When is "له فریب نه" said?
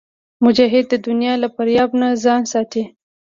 1.43-2.07